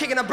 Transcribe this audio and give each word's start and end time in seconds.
Kicking 0.00 0.16
a 0.16 0.24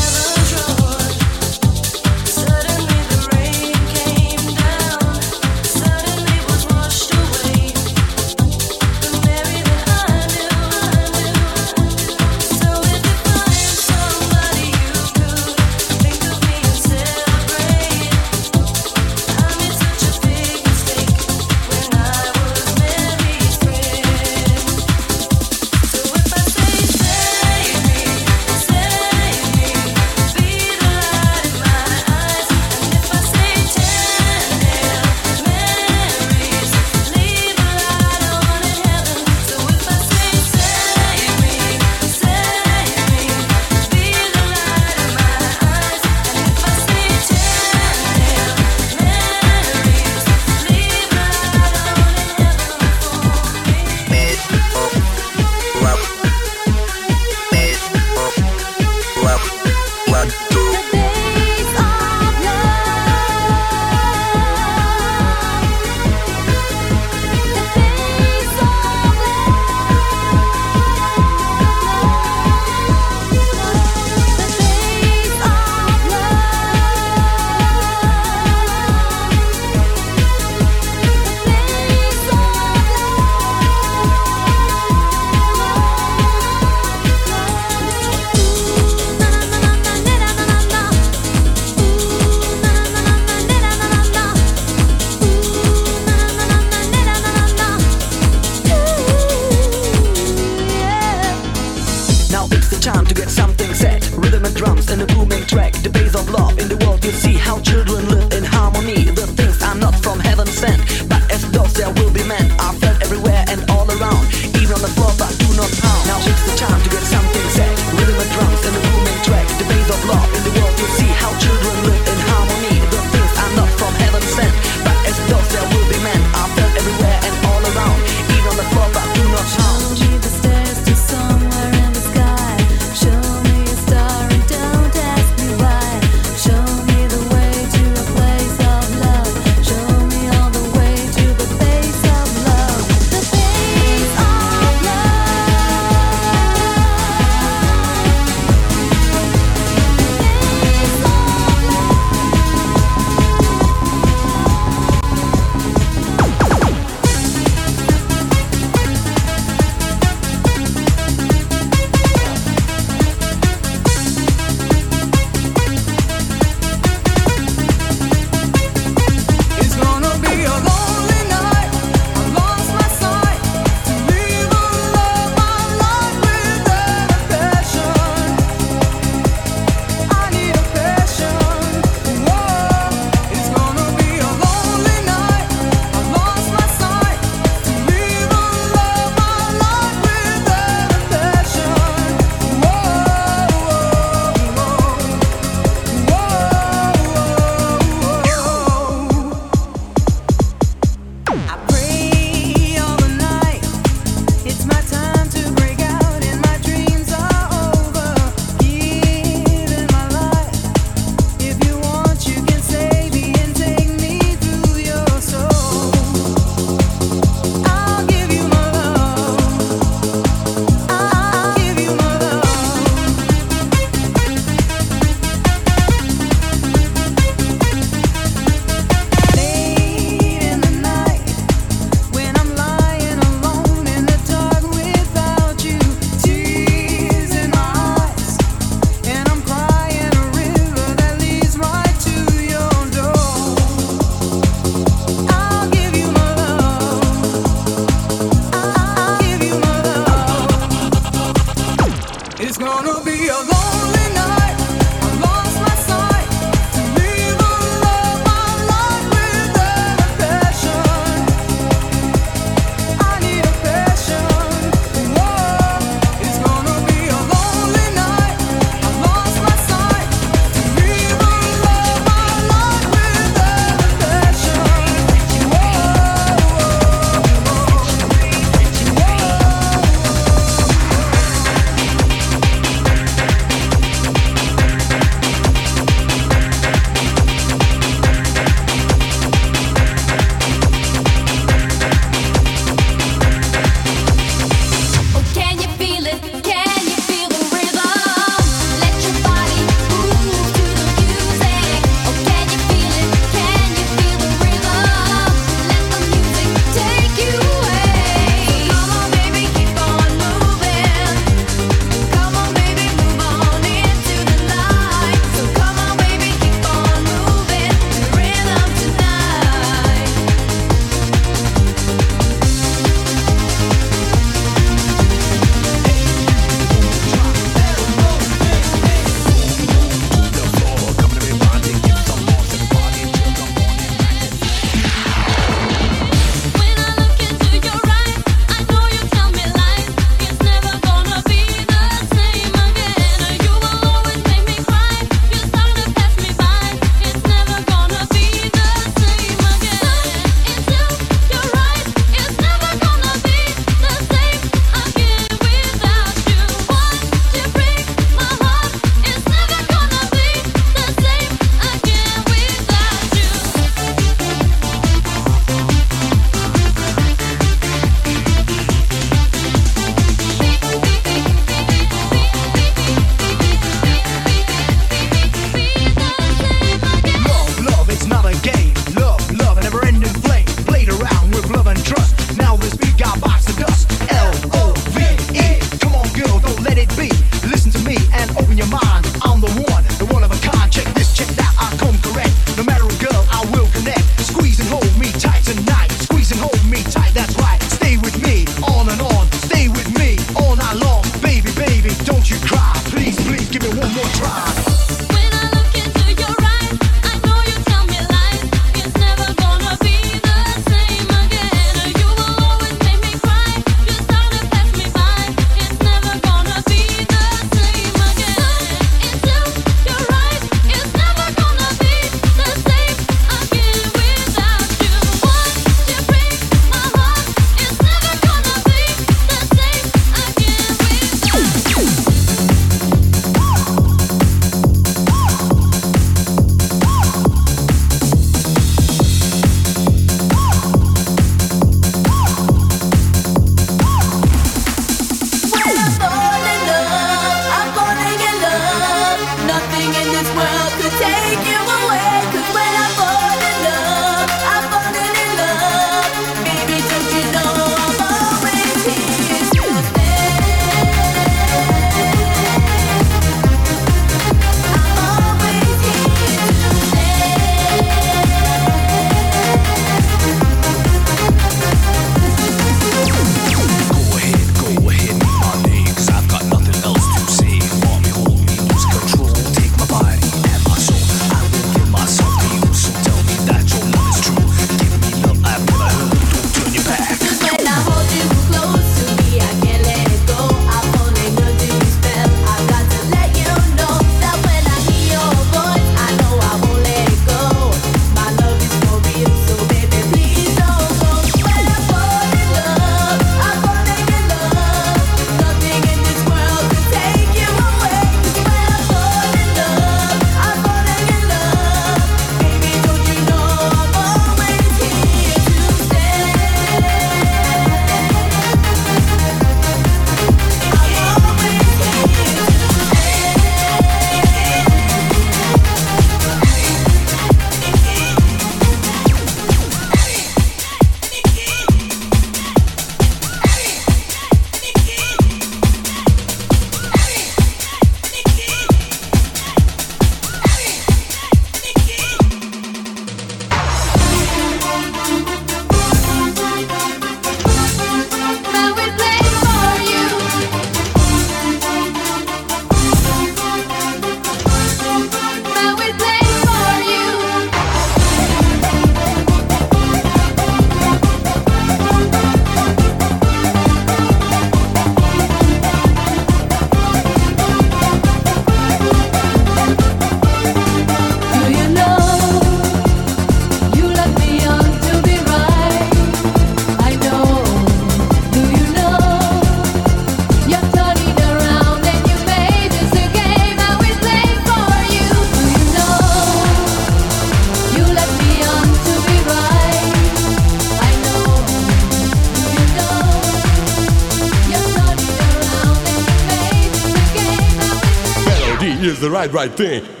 right 599.31 599.51
thing. 599.51 600.00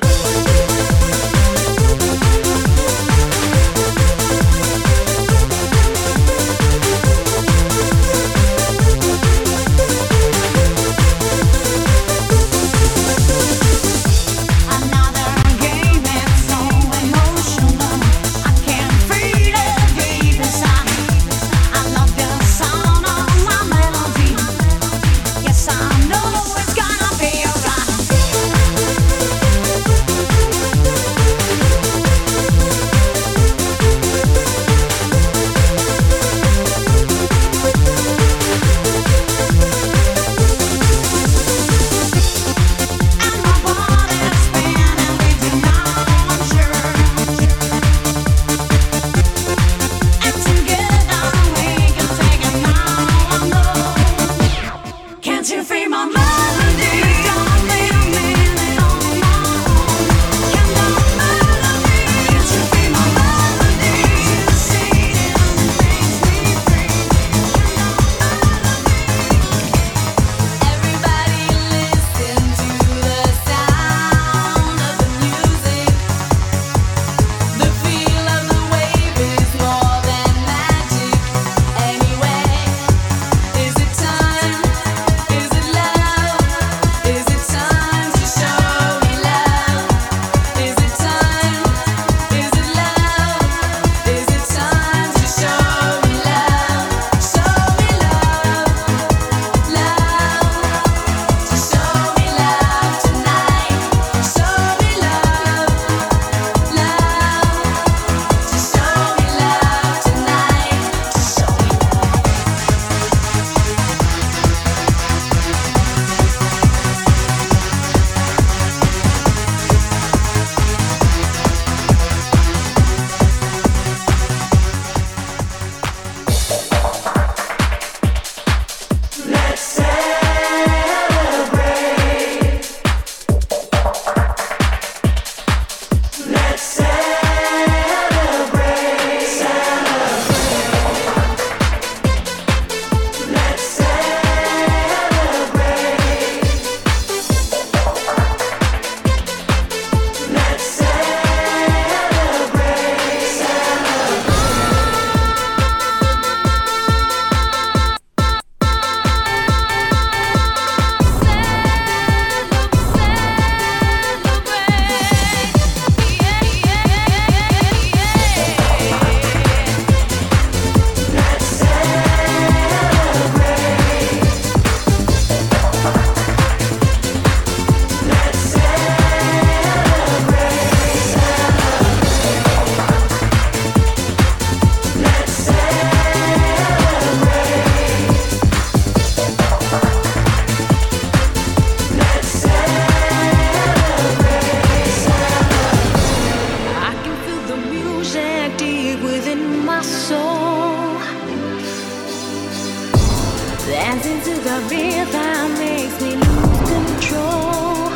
Dancing 203.81 204.21
to 204.21 204.39
the 204.41 204.59
rhythm 204.69 205.57
makes 205.57 205.99
me 206.03 206.15
lose 206.15 206.69
control. 206.69 207.90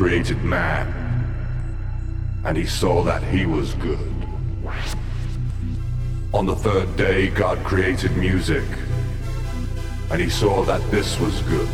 created 0.00 0.40
man, 0.42 0.88
and 2.46 2.56
he 2.56 2.64
saw 2.64 3.02
that 3.02 3.22
he 3.22 3.44
was 3.44 3.74
good. 3.74 4.10
On 6.32 6.46
the 6.46 6.56
third 6.56 6.96
day, 6.96 7.28
God 7.28 7.62
created 7.64 8.16
music, 8.16 8.64
and 10.10 10.18
he 10.18 10.30
saw 10.30 10.64
that 10.64 10.80
this 10.90 11.20
was 11.20 11.42
good. 11.42 11.68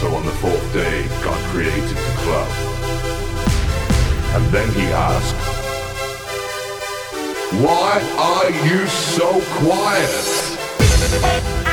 So 0.00 0.14
on 0.14 0.24
the 0.24 0.32
fourth 0.40 0.72
day, 0.72 1.06
God 1.22 1.38
created 1.52 1.84
the 1.84 2.14
club. 2.24 2.48
And 4.36 4.46
then 4.54 4.72
he 4.72 4.86
asked, 4.86 5.36
why 7.62 8.00
are 8.32 8.50
you 8.66 8.86
so 8.86 9.38
quiet? 9.60 11.63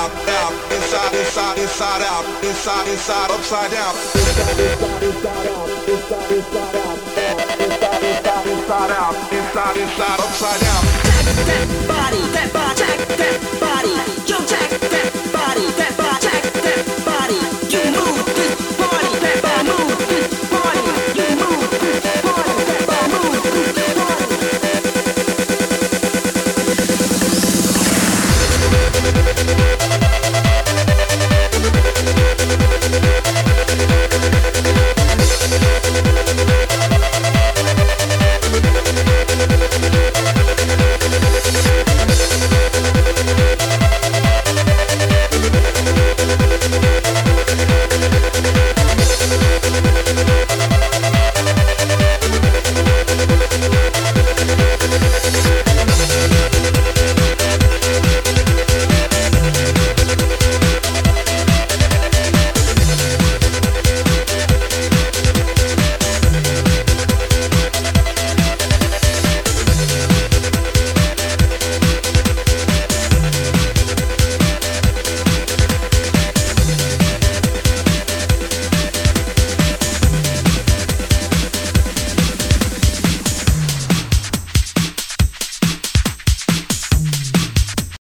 out, 0.00 0.10
out, 0.40 0.52
inside, 0.72 1.12
inside, 1.12 1.58
inside 1.58 2.02
out, 2.02 2.24
inside, 2.42 2.88
inside, 2.88 3.30
upside 3.30 3.70
down. 3.70 3.94
Inside, 4.16 4.62
inside, 4.62 5.02
inside 5.02 5.46
out, 5.46 5.68
inside, 5.88 6.32
inside 6.32 7.10
inside, 8.46 8.90
out, 8.90 9.14
inside, 9.32 9.76
inside, 9.76 10.20
upside 10.20 10.60
down. 10.60 10.82
That, 11.04 11.24
that 11.48 11.66
body, 11.88 12.22
that 12.32 12.48
body, 12.52 12.80
that, 12.80 12.98
that 13.20 13.38
body, 13.60 13.92
yo, 14.30 14.38
check 14.46 14.70
that 14.80 15.08
body, 15.32 15.66
that 15.76 15.96
body. 15.98 16.09